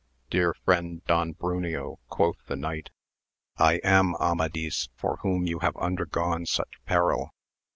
Dear 0.31 0.55
friend 0.65 1.05
Don 1.05 1.35
Bruneo, 1.35 1.99
quoth 2.09 2.43
the 2.47 2.55
knight, 2.55 2.89
I 3.57 3.73
am 3.83 4.15
Amadis 4.19 4.89
for 4.95 5.17
whom 5.17 5.45
you 5.45 5.59
have 5.59 5.77
undergone 5.77 6.47
such 6.47 6.83
peril! 6.87 7.35